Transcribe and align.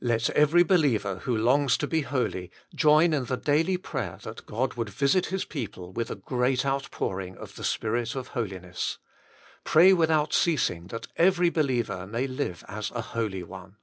2. 0.00 0.06
Let 0.08 0.30
every 0.30 0.64
believer, 0.64 1.18
who 1.18 1.36
longs 1.36 1.76
to 1.76 1.86
be 1.86 2.00
holy, 2.00 2.50
join 2.74 3.12
in 3.12 3.26
the 3.26 3.36
daily 3.36 3.76
prayer 3.76 4.18
that 4.24 4.44
God 4.44 4.74
would 4.74 4.88
visit 4.90 5.26
His 5.26 5.44
people 5.44 5.92
with 5.92 6.10
a 6.10 6.16
great 6.16 6.66
outpouring 6.66 7.38
of 7.38 7.54
the 7.54 7.62
Spirit 7.62 8.16
of 8.16 8.34
Holiness. 8.34 8.98
Pray 9.62 9.92
without 9.92 10.32
ceasing 10.32 10.88
that 10.88 11.06
every 11.14 11.50
believer 11.50 12.04
may 12.04 12.26
live 12.26 12.64
as 12.66 12.90
a 12.90 13.00
holy 13.00 13.44
one. 13.44 13.76